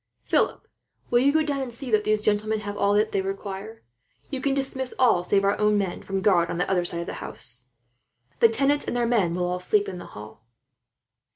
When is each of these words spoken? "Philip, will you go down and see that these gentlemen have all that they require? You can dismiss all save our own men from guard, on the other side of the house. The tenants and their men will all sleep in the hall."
"Philip, 0.23 0.67
will 1.11 1.19
you 1.19 1.31
go 1.31 1.43
down 1.43 1.59
and 1.61 1.71
see 1.71 1.91
that 1.91 2.03
these 2.05 2.23
gentlemen 2.23 2.61
have 2.61 2.75
all 2.75 2.95
that 2.95 3.11
they 3.11 3.21
require? 3.21 3.83
You 4.31 4.41
can 4.41 4.55
dismiss 4.55 4.95
all 4.97 5.23
save 5.23 5.43
our 5.43 5.55
own 5.59 5.77
men 5.77 6.01
from 6.01 6.21
guard, 6.23 6.49
on 6.49 6.57
the 6.57 6.67
other 6.67 6.85
side 6.85 7.01
of 7.01 7.05
the 7.05 7.13
house. 7.21 7.65
The 8.39 8.49
tenants 8.49 8.85
and 8.85 8.95
their 8.95 9.05
men 9.05 9.35
will 9.35 9.47
all 9.47 9.59
sleep 9.59 9.87
in 9.87 9.99
the 9.99 10.07
hall." 10.17 10.43